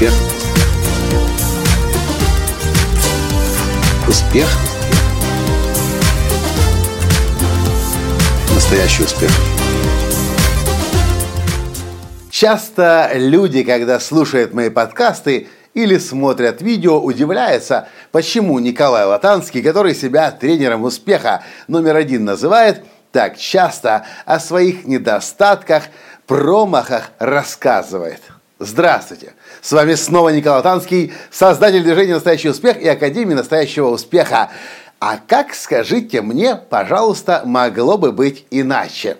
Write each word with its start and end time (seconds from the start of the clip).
Успех. 0.00 0.14
Успех. 4.08 4.48
Настоящий 8.54 9.02
успех. 9.02 9.30
Часто 12.30 13.10
люди, 13.12 13.62
когда 13.62 14.00
слушают 14.00 14.54
мои 14.54 14.70
подкасты 14.70 15.48
или 15.74 15.98
смотрят 15.98 16.62
видео, 16.62 16.98
удивляются, 16.98 17.86
почему 18.10 18.58
Николай 18.58 19.04
Латанский, 19.04 19.62
который 19.62 19.94
себя 19.94 20.30
тренером 20.30 20.84
успеха 20.84 21.44
номер 21.68 21.96
один 21.96 22.24
называет, 22.24 22.82
так 23.12 23.36
часто 23.36 24.06
о 24.24 24.40
своих 24.40 24.86
недостатках, 24.86 25.82
промахах 26.26 27.10
рассказывает. 27.18 28.22
Здравствуйте! 28.62 29.32
С 29.62 29.72
вами 29.72 29.94
снова 29.94 30.28
Николай 30.28 30.62
Танский, 30.62 31.14
создатель 31.30 31.82
движения 31.82 32.12
«Настоящий 32.12 32.50
успех» 32.50 32.76
и 32.76 32.86
Академии 32.86 33.32
«Настоящего 33.32 33.88
успеха». 33.88 34.50
А 34.98 35.16
как, 35.16 35.54
скажите 35.54 36.20
мне, 36.20 36.56
пожалуйста, 36.56 37.40
могло 37.46 37.96
бы 37.96 38.12
быть 38.12 38.44
иначе? 38.50 39.16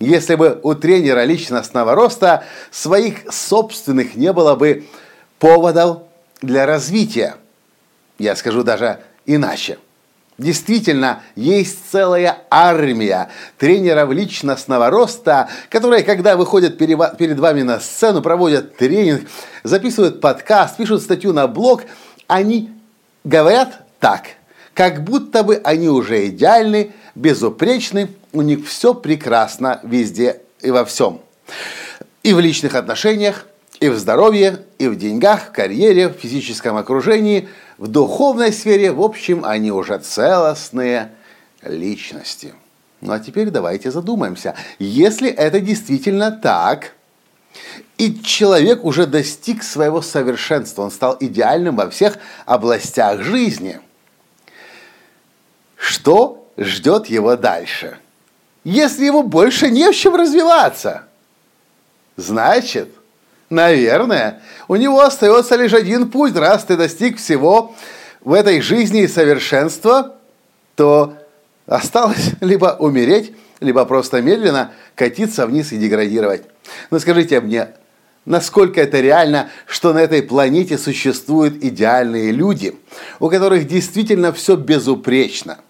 Если 0.00 0.36
бы 0.36 0.58
у 0.62 0.74
тренера 0.74 1.24
личностного 1.24 1.94
роста 1.94 2.44
своих 2.70 3.30
собственных 3.30 4.14
не 4.14 4.32
было 4.32 4.54
бы 4.54 4.86
поводов 5.38 6.04
для 6.40 6.64
развития. 6.64 7.36
Я 8.18 8.36
скажу 8.36 8.62
даже 8.62 9.00
иначе– 9.26 9.76
Действительно, 10.38 11.22
есть 11.34 11.90
целая 11.90 12.44
армия 12.48 13.28
тренеров 13.58 14.12
личностного 14.12 14.88
роста, 14.88 15.48
которые, 15.68 16.04
когда 16.04 16.36
выходят 16.36 16.78
перед 16.78 17.38
вами 17.40 17.62
на 17.62 17.80
сцену, 17.80 18.22
проводят 18.22 18.76
тренинг, 18.76 19.28
записывают 19.64 20.20
подкаст, 20.20 20.76
пишут 20.76 21.02
статью 21.02 21.32
на 21.32 21.48
блог, 21.48 21.82
они 22.28 22.70
говорят 23.24 23.84
так, 23.98 24.26
как 24.74 25.02
будто 25.02 25.42
бы 25.42 25.60
они 25.64 25.88
уже 25.88 26.28
идеальны, 26.28 26.92
безупречны, 27.16 28.10
у 28.32 28.42
них 28.42 28.64
все 28.64 28.94
прекрасно 28.94 29.80
везде 29.82 30.42
и 30.60 30.70
во 30.70 30.84
всем. 30.84 31.20
И 32.22 32.32
в 32.32 32.38
личных 32.38 32.76
отношениях, 32.76 33.46
и 33.80 33.88
в 33.88 33.98
здоровье, 33.98 34.60
и 34.78 34.86
в 34.86 34.96
деньгах, 34.96 35.48
в 35.48 35.52
карьере, 35.52 36.08
в 36.10 36.12
физическом 36.12 36.76
окружении– 36.76 37.48
в 37.78 37.86
духовной 37.86 38.52
сфере, 38.52 38.92
в 38.92 39.00
общем, 39.00 39.44
они 39.44 39.70
уже 39.70 39.98
целостные 39.98 41.12
личности. 41.62 42.54
Ну 43.00 43.12
а 43.12 43.20
теперь 43.20 43.50
давайте 43.50 43.90
задумаемся. 43.90 44.56
Если 44.80 45.30
это 45.30 45.60
действительно 45.60 46.32
так, 46.32 46.94
и 47.96 48.20
человек 48.20 48.84
уже 48.84 49.06
достиг 49.06 49.62
своего 49.62 50.02
совершенства, 50.02 50.82
он 50.82 50.90
стал 50.90 51.16
идеальным 51.20 51.76
во 51.76 51.88
всех 51.88 52.18
областях 52.44 53.22
жизни, 53.22 53.80
что 55.76 56.50
ждет 56.56 57.06
его 57.06 57.36
дальше? 57.36 57.98
Если 58.64 59.06
ему 59.06 59.22
больше 59.22 59.70
не 59.70 59.90
в 59.90 59.96
чем 59.96 60.16
развиваться, 60.16 61.04
значит, 62.16 62.92
Наверное. 63.50 64.40
У 64.68 64.76
него 64.76 65.00
остается 65.00 65.56
лишь 65.56 65.72
один 65.72 66.10
путь. 66.10 66.36
Раз 66.36 66.64
ты 66.64 66.76
достиг 66.76 67.18
всего 67.18 67.74
в 68.20 68.32
этой 68.32 68.60
жизни 68.60 69.02
и 69.02 69.08
совершенства, 69.08 70.16
то 70.76 71.14
осталось 71.66 72.32
либо 72.40 72.76
умереть, 72.78 73.32
либо 73.60 73.84
просто 73.84 74.20
медленно 74.20 74.72
катиться 74.94 75.46
вниз 75.46 75.72
и 75.72 75.78
деградировать. 75.78 76.42
Но 76.90 76.98
скажите 76.98 77.40
мне, 77.40 77.68
насколько 78.26 78.80
это 78.80 79.00
реально, 79.00 79.48
что 79.66 79.92
на 79.92 79.98
этой 79.98 80.22
планете 80.22 80.76
существуют 80.76 81.62
идеальные 81.64 82.32
люди, 82.32 82.76
у 83.18 83.28
которых 83.28 83.66
действительно 83.66 84.32
все 84.32 84.56
безупречно– 84.56 85.58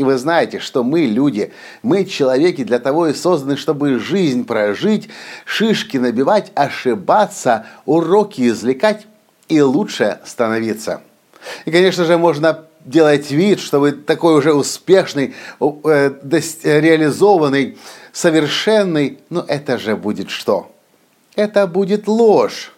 и 0.00 0.02
вы 0.02 0.16
знаете, 0.16 0.60
что 0.60 0.82
мы 0.82 1.02
люди, 1.02 1.52
мы 1.82 2.06
человеки 2.06 2.64
для 2.64 2.78
того 2.78 3.08
и 3.08 3.12
созданы, 3.12 3.58
чтобы 3.58 3.98
жизнь 3.98 4.46
прожить, 4.46 5.10
шишки 5.44 5.98
набивать, 5.98 6.52
ошибаться, 6.54 7.66
уроки 7.84 8.48
извлекать 8.48 9.06
и 9.50 9.60
лучше 9.60 10.18
становиться. 10.24 11.02
И, 11.66 11.70
конечно 11.70 12.06
же, 12.06 12.16
можно 12.16 12.64
делать 12.82 13.30
вид, 13.30 13.60
что 13.60 13.78
вы 13.78 13.92
такой 13.92 14.38
уже 14.38 14.54
успешный, 14.54 15.34
э, 15.60 16.12
реализованный, 16.64 17.76
совершенный, 18.10 19.18
но 19.28 19.44
это 19.46 19.76
же 19.76 19.96
будет 19.96 20.30
что? 20.30 20.72
Это 21.36 21.66
будет 21.66 22.08
ложь. 22.08 22.72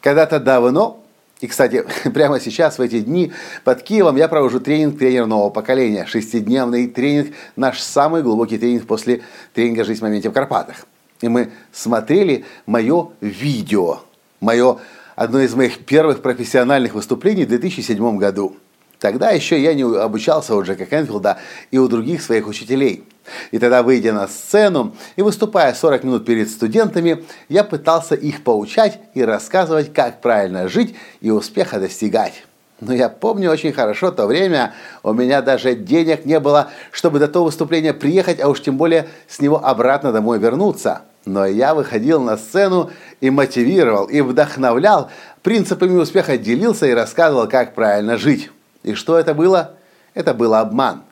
Когда-то 0.00 0.38
давно 0.38 0.99
и, 1.40 1.46
кстати, 1.46 1.84
прямо 2.14 2.38
сейчас, 2.38 2.78
в 2.78 2.82
эти 2.82 3.00
дни, 3.00 3.32
под 3.64 3.82
Киевом 3.82 4.16
я 4.16 4.28
провожу 4.28 4.60
тренинг 4.60 4.98
тренер 4.98 5.26
нового 5.26 5.50
поколения. 5.50 6.06
Шестидневный 6.06 6.86
тренинг, 6.86 7.34
наш 7.56 7.80
самый 7.80 8.22
глубокий 8.22 8.58
тренинг 8.58 8.86
после 8.86 9.22
тренинга 9.54 9.84
«Жизнь 9.84 10.00
в 10.00 10.02
моменте 10.02 10.28
в 10.28 10.32
Карпатах». 10.32 10.86
И 11.20 11.28
мы 11.28 11.50
смотрели 11.72 12.44
мое 12.66 13.10
видео, 13.20 14.00
мое, 14.40 14.78
одно 15.16 15.40
из 15.40 15.54
моих 15.54 15.84
первых 15.84 16.22
профессиональных 16.22 16.94
выступлений 16.94 17.44
в 17.44 17.48
2007 17.48 18.18
году. 18.18 18.56
Тогда 19.00 19.30
еще 19.30 19.60
я 19.60 19.72
не 19.72 19.82
обучался 19.82 20.54
у 20.54 20.62
Джека 20.62 20.84
Кенфилда 20.84 21.38
и 21.70 21.78
у 21.78 21.88
других 21.88 22.22
своих 22.22 22.46
учителей. 22.46 23.04
И 23.50 23.58
тогда, 23.58 23.82
выйдя 23.82 24.12
на 24.12 24.28
сцену 24.28 24.94
и 25.16 25.22
выступая 25.22 25.72
40 25.72 26.04
минут 26.04 26.26
перед 26.26 26.50
студентами, 26.50 27.24
я 27.48 27.64
пытался 27.64 28.14
их 28.14 28.44
поучать 28.44 28.98
и 29.14 29.24
рассказывать, 29.24 29.92
как 29.94 30.20
правильно 30.20 30.68
жить 30.68 30.94
и 31.22 31.30
успеха 31.30 31.80
достигать. 31.80 32.44
Но 32.80 32.94
я 32.94 33.08
помню 33.08 33.50
очень 33.50 33.72
хорошо 33.72 34.10
то 34.10 34.26
время, 34.26 34.74
у 35.02 35.12
меня 35.12 35.42
даже 35.42 35.74
денег 35.74 36.26
не 36.26 36.38
было, 36.38 36.70
чтобы 36.90 37.18
до 37.18 37.28
того 37.28 37.46
выступления 37.46 37.94
приехать, 37.94 38.40
а 38.40 38.48
уж 38.48 38.60
тем 38.60 38.76
более 38.76 39.08
с 39.28 39.40
него 39.40 39.64
обратно 39.64 40.12
домой 40.12 40.38
вернуться. 40.38 41.02
Но 41.24 41.46
я 41.46 41.74
выходил 41.74 42.20
на 42.22 42.36
сцену 42.36 42.90
и 43.20 43.30
мотивировал, 43.30 44.06
и 44.06 44.20
вдохновлял, 44.22 45.10
принципами 45.42 45.96
успеха 45.96 46.38
делился 46.38 46.86
и 46.86 46.92
рассказывал, 46.92 47.46
как 47.48 47.74
правильно 47.74 48.16
жить. 48.16 48.50
И 48.82 48.94
что 48.94 49.18
это 49.18 49.34
было? 49.34 49.74
Это 50.14 50.34
был 50.34 50.54
обман. 50.54 51.02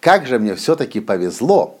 Как 0.00 0.26
же 0.26 0.38
мне 0.38 0.54
все-таки 0.54 1.00
повезло, 1.00 1.78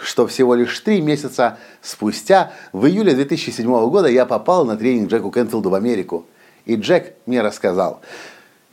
что 0.00 0.26
всего 0.26 0.54
лишь 0.54 0.78
три 0.80 1.00
месяца 1.00 1.58
спустя, 1.82 2.52
в 2.72 2.86
июле 2.86 3.14
2007 3.14 3.66
года, 3.90 4.08
я 4.08 4.26
попал 4.26 4.64
на 4.64 4.76
тренинг 4.76 5.10
Джеку 5.10 5.30
Кенфилду 5.30 5.70
в 5.70 5.74
Америку. 5.74 6.26
И 6.64 6.76
Джек 6.76 7.14
мне 7.26 7.42
рассказал 7.42 8.00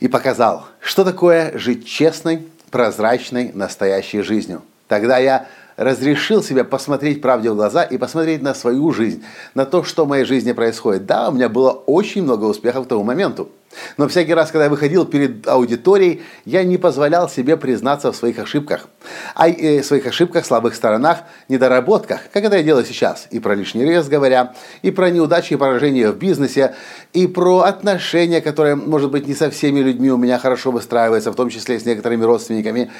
и 0.00 0.08
показал, 0.08 0.66
что 0.80 1.04
такое 1.04 1.56
жить 1.58 1.86
честной, 1.86 2.48
прозрачной, 2.70 3.52
настоящей 3.52 4.22
жизнью. 4.22 4.62
Тогда 4.88 5.18
я 5.18 5.46
разрешил 5.78 6.42
себе 6.42 6.64
посмотреть 6.64 7.22
правде 7.22 7.50
в 7.50 7.54
глаза 7.54 7.84
и 7.84 7.96
посмотреть 7.98 8.42
на 8.42 8.52
свою 8.52 8.92
жизнь, 8.92 9.24
на 9.54 9.64
то, 9.64 9.84
что 9.84 10.04
в 10.04 10.08
моей 10.08 10.24
жизни 10.24 10.52
происходит. 10.52 11.06
Да, 11.06 11.28
у 11.28 11.32
меня 11.32 11.48
было 11.48 11.70
очень 11.70 12.24
много 12.24 12.44
успехов 12.44 12.84
к 12.84 12.88
тому 12.88 13.04
моменту. 13.04 13.48
Но 13.96 14.08
всякий 14.08 14.34
раз, 14.34 14.50
когда 14.50 14.64
я 14.64 14.70
выходил 14.70 15.04
перед 15.04 15.46
аудиторией, 15.46 16.22
я 16.44 16.64
не 16.64 16.78
позволял 16.78 17.28
себе 17.28 17.56
признаться 17.56 18.10
в 18.10 18.16
своих 18.16 18.40
ошибках. 18.40 18.88
А 19.36 19.48
э, 19.48 19.82
своих 19.84 20.06
ошибках, 20.06 20.46
слабых 20.46 20.74
сторонах, 20.74 21.20
недоработках, 21.48 22.22
как 22.32 22.42
это 22.42 22.56
я 22.56 22.62
делаю 22.64 22.84
сейчас. 22.84 23.28
И 23.30 23.38
про 23.38 23.54
лишний 23.54 23.84
вес 23.84 24.08
говоря, 24.08 24.54
и 24.82 24.90
про 24.90 25.10
неудачи 25.10 25.52
и 25.52 25.56
поражения 25.56 26.10
в 26.10 26.18
бизнесе, 26.18 26.74
и 27.12 27.28
про 27.28 27.60
отношения, 27.60 28.40
которые, 28.40 28.74
может 28.74 29.12
быть, 29.12 29.28
не 29.28 29.34
со 29.34 29.48
всеми 29.48 29.78
людьми 29.78 30.10
у 30.10 30.16
меня 30.16 30.38
хорошо 30.38 30.72
выстраиваются, 30.72 31.30
в 31.30 31.36
том 31.36 31.50
числе 31.50 31.78
с 31.78 31.84
некоторыми 31.84 32.24
родственниками. 32.24 32.90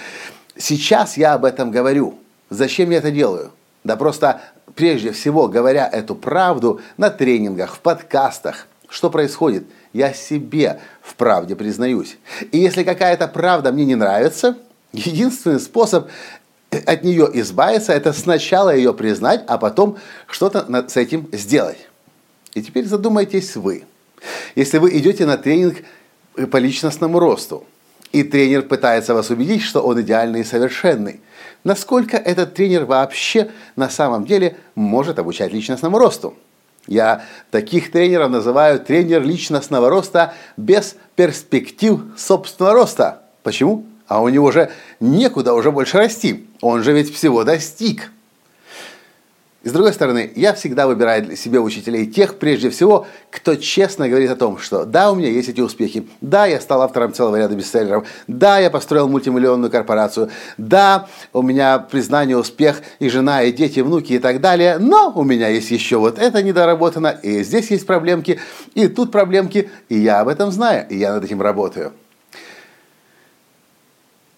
Сейчас 0.56 1.16
я 1.16 1.34
об 1.34 1.44
этом 1.44 1.72
говорю. 1.72 2.14
Зачем 2.50 2.90
я 2.90 2.98
это 2.98 3.10
делаю? 3.10 3.52
Да 3.84 3.96
просто 3.96 4.40
прежде 4.74 5.12
всего, 5.12 5.48
говоря 5.48 5.88
эту 5.88 6.14
правду 6.14 6.80
на 6.96 7.10
тренингах, 7.10 7.76
в 7.76 7.80
подкастах, 7.80 8.66
что 8.88 9.10
происходит? 9.10 9.64
Я 9.92 10.12
себе 10.12 10.80
в 11.02 11.14
правде 11.14 11.56
признаюсь. 11.56 12.16
И 12.52 12.58
если 12.58 12.84
какая-то 12.84 13.28
правда 13.28 13.72
мне 13.72 13.84
не 13.84 13.94
нравится, 13.94 14.56
единственный 14.92 15.60
способ 15.60 16.08
от 16.70 17.02
нее 17.02 17.28
избавиться, 17.34 17.92
это 17.92 18.12
сначала 18.12 18.74
ее 18.74 18.92
признать, 18.94 19.44
а 19.46 19.58
потом 19.58 19.96
что-то 20.26 20.66
с 20.88 20.96
этим 20.96 21.28
сделать. 21.32 21.88
И 22.54 22.62
теперь 22.62 22.86
задумайтесь 22.86 23.56
вы. 23.56 23.84
Если 24.54 24.78
вы 24.78 24.96
идете 24.98 25.26
на 25.26 25.38
тренинг 25.38 25.78
по 26.50 26.56
личностному 26.56 27.18
росту, 27.18 27.64
и 28.12 28.22
тренер 28.22 28.62
пытается 28.62 29.14
вас 29.14 29.30
убедить, 29.30 29.62
что 29.62 29.82
он 29.82 30.00
идеальный 30.00 30.40
и 30.40 30.44
совершенный, 30.44 31.20
насколько 31.64 32.16
этот 32.16 32.54
тренер 32.54 32.84
вообще 32.84 33.50
на 33.76 33.88
самом 33.88 34.24
деле 34.24 34.56
может 34.74 35.18
обучать 35.18 35.52
личностному 35.52 35.98
росту. 35.98 36.36
Я 36.86 37.22
таких 37.50 37.92
тренеров 37.92 38.30
называю 38.30 38.80
тренер 38.80 39.22
личностного 39.22 39.90
роста 39.90 40.32
без 40.56 40.96
перспектив 41.16 42.00
собственного 42.16 42.74
роста. 42.74 43.22
Почему? 43.42 43.84
А 44.06 44.22
у 44.22 44.30
него 44.30 44.50
же 44.50 44.70
некуда 44.98 45.52
уже 45.52 45.70
больше 45.70 45.98
расти. 45.98 46.46
Он 46.62 46.82
же 46.82 46.92
ведь 46.92 47.14
всего 47.14 47.44
достиг. 47.44 48.10
И 49.64 49.68
с 49.68 49.72
другой 49.72 49.92
стороны, 49.92 50.30
я 50.36 50.54
всегда 50.54 50.86
выбираю 50.86 51.24
для 51.24 51.34
себя 51.34 51.60
учителей 51.60 52.06
тех, 52.06 52.38
прежде 52.38 52.70
всего, 52.70 53.08
кто 53.28 53.56
честно 53.56 54.08
говорит 54.08 54.30
о 54.30 54.36
том, 54.36 54.58
что 54.58 54.84
да, 54.84 55.10
у 55.10 55.16
меня 55.16 55.30
есть 55.30 55.48
эти 55.48 55.60
успехи, 55.60 56.06
да, 56.20 56.46
я 56.46 56.60
стал 56.60 56.82
автором 56.82 57.12
целого 57.12 57.34
ряда 57.34 57.56
бестселлеров, 57.56 58.06
да, 58.28 58.60
я 58.60 58.70
построил 58.70 59.08
мультимиллионную 59.08 59.68
корпорацию, 59.68 60.30
да, 60.58 61.08
у 61.32 61.42
меня 61.42 61.80
признание, 61.80 62.38
успех, 62.38 62.82
и 63.00 63.08
жена, 63.08 63.42
и 63.42 63.50
дети, 63.50 63.80
и 63.80 63.82
внуки, 63.82 64.12
и 64.12 64.20
так 64.20 64.40
далее, 64.40 64.78
но 64.78 65.12
у 65.12 65.24
меня 65.24 65.48
есть 65.48 65.72
еще 65.72 65.96
вот 65.96 66.20
это 66.20 66.40
недоработано, 66.40 67.08
и 67.08 67.42
здесь 67.42 67.72
есть 67.72 67.84
проблемки, 67.84 68.38
и 68.74 68.86
тут 68.86 69.10
проблемки, 69.10 69.70
и 69.88 69.98
я 69.98 70.20
об 70.20 70.28
этом 70.28 70.52
знаю, 70.52 70.86
и 70.88 70.96
я 70.96 71.14
над 71.14 71.24
этим 71.24 71.42
работаю. 71.42 71.92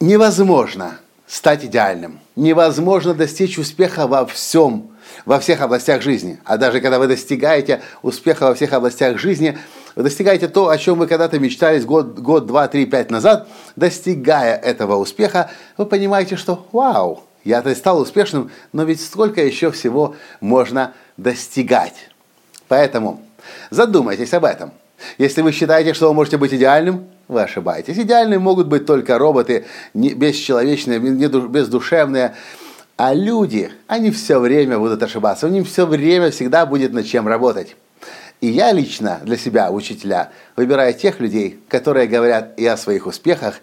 Невозможно 0.01 0.99
стать 1.27 1.67
идеальным, 1.67 2.21
невозможно 2.37 3.13
достичь 3.13 3.59
успеха 3.59 4.07
во 4.07 4.25
всем– 4.25 4.87
во 5.25 5.39
всех 5.41 5.61
областях 5.61 6.03
жизни. 6.03 6.39
А 6.45 6.57
даже 6.57 6.81
когда 6.81 6.99
вы 6.99 7.07
достигаете 7.07 7.83
успеха 8.03 8.45
во 8.45 8.55
всех 8.55 8.73
областях 8.73 9.19
жизни, 9.19 9.59
вы 9.97 10.05
достигаете 10.05 10.49
то, 10.49 10.69
о 10.69 10.79
чем 10.79 10.99
вы 10.99 11.07
когда-то 11.07 11.39
мечтали 11.39 11.81
год, 11.81 12.19
год, 12.19 12.47
два, 12.47 12.69
три, 12.69 12.87
пять 12.87 13.11
назад, 13.11 13.49
достигая 13.77 14.57
этого 14.57 14.97
успеха, 14.97 15.51
вы 15.77 15.87
понимаете, 15.87 16.37
что 16.37 16.67
вау, 16.73 17.25
я-то 17.45 17.75
стал 17.75 18.01
успешным, 18.01 18.51
но 18.73 18.85
ведь 18.85 19.03
сколько 19.03 19.43
еще 19.43 19.71
всего 19.71 20.15
можно 20.41 20.93
достигать. 21.17 22.11
Поэтому 22.69 23.23
задумайтесь 23.71 24.33
об 24.35 24.45
этом. 24.45 24.73
Если 25.19 25.43
вы 25.43 25.53
считаете, 25.53 25.95
что 25.95 26.09
вы 26.09 26.15
можете 26.15 26.37
быть 26.37 26.53
идеальным, 26.53 27.09
вы 27.27 27.43
ошибаетесь. 27.43 27.97
Идеальными 27.97 28.39
могут 28.39 28.67
быть 28.67 28.87
только 28.87 29.17
роботы, 29.17 29.65
бесчеловечные, 29.95 30.99
бездушевные, 30.99 32.35
а 33.03 33.15
люди, 33.15 33.73
они 33.87 34.11
все 34.11 34.39
время 34.39 34.79
будут 34.79 35.03
ошибаться, 35.03 35.47
у 35.47 35.51
них 35.51 35.67
все 35.67 35.87
время 35.87 36.31
всегда 36.31 36.67
будет 36.67 36.93
над 36.93 37.07
чем 37.07 37.27
работать. 37.27 37.75
И 38.43 38.49
я 38.49 38.73
лично 38.73 39.21
для 39.23 39.39
себя, 39.39 39.71
учителя, 39.71 40.33
выбираю 40.55 40.93
тех 40.93 41.19
людей, 41.19 41.61
которые 41.69 42.07
говорят 42.07 42.59
и 42.59 42.67
о 42.67 42.77
своих 42.77 43.07
успехах, 43.07 43.55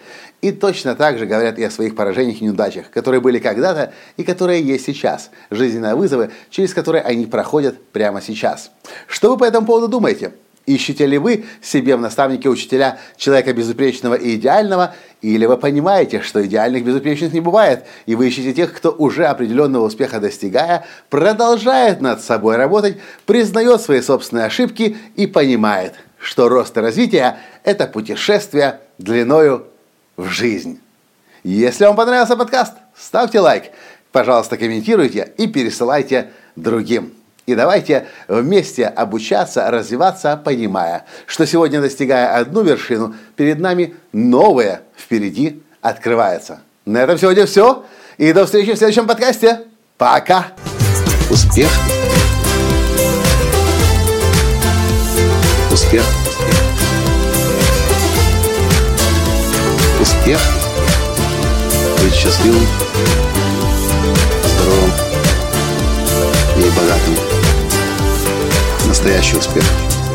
и 0.42 0.52
точно 0.52 0.96
так 0.96 1.20
же 1.20 1.28
говорят 1.28 1.60
и 1.60 1.64
о 1.64 1.70
своих 1.70 1.96
поражениях 1.96 2.42
и 2.42 2.46
неудачах, 2.46 2.90
которые 2.90 3.22
были 3.22 3.38
когда-то 3.38 3.94
и 4.18 4.24
которые 4.24 4.64
есть 4.64 4.86
сейчас. 4.86 5.30
Жизненные 5.52 5.94
вызовы, 5.94 6.32
через 6.50 6.74
которые 6.74 7.04
они 7.04 7.28
проходят 7.28 7.80
прямо 7.92 8.24
сейчас. 8.24 8.72
Что 9.06 9.30
вы 9.30 9.38
по 9.38 9.44
этому 9.44 9.68
поводу 9.68 9.88
думаете? 9.88 10.32
Ищете 10.68 11.06
ли 11.06 11.18
вы 11.18 11.46
себе 11.62 11.96
в 11.96 12.02
наставнике 12.02 12.50
учителя 12.50 13.00
человека 13.16 13.54
безупречного 13.54 14.16
и 14.16 14.36
идеального, 14.36 14.94
или 15.22 15.46
вы 15.46 15.56
понимаете, 15.56 16.22
что 16.22 16.46
идеальных 16.46 16.84
безупречных 16.84 17.32
не 17.32 17.40
бывает, 17.40 17.86
и 18.06 18.16
вы 18.16 18.28
ищете 18.28 18.54
тех, 18.54 18.74
кто 18.74 18.92
уже 18.92 19.28
определенного 19.28 19.86
успеха 19.86 20.20
достигая, 20.20 20.86
продолжает 21.10 22.02
над 22.02 22.22
собой 22.22 22.58
работать, 22.58 22.98
признает 23.26 23.80
свои 23.80 24.02
собственные 24.02 24.46
ошибки 24.46 24.98
и 25.16 25.26
понимает, 25.26 25.94
что 26.20 26.50
рост 26.50 26.76
и 26.76 26.82
развитие– 26.82 27.38
это 27.64 27.88
путешествие 27.88 28.82
длиною 28.98 29.68
в 30.18 30.28
жизнь. 30.28 30.82
Если 31.46 31.86
вам 31.86 31.96
понравился 31.96 32.36
подкаст, 32.36 32.74
ставьте 32.94 33.40
лайк, 33.40 33.72
пожалуйста, 34.12 34.58
комментируйте 34.58 35.32
и 35.38 35.48
пересылайте 35.48 36.32
другим. 36.58 37.14
И 37.48 37.56
давайте 37.56 38.08
вместе 38.28 38.86
обучаться, 38.86 39.72
развиваться, 39.72 40.36
понимая, 40.36 41.06
что 41.26 41.48
сегодня, 41.48 41.80
достигая 41.80 42.36
одну 42.36 42.62
вершину, 42.62 43.16
перед 43.38 43.60
нами 43.60 43.96
новое 44.12 44.82
впереди 44.98 45.64
открывается. 45.82 46.60
На 46.86 46.98
этом 46.98 47.18
сегодня 47.18 47.46
все. 47.46 47.86
И 48.18 48.34
до 48.34 48.46
встречи 48.46 48.74
в 48.74 48.78
следующем 48.78 49.08
подкасте. 49.08 49.62
Пока! 49.98 50.48
Успех! 51.30 51.70
Успех! 55.72 56.04
Успех! 60.02 60.40
Быть 62.04 62.14
счастливым, 62.14 62.68
здоровым 64.44 64.92
и 66.58 66.70
богатым 66.78 67.27
настоящий 68.98 69.38
успех. 69.38 70.07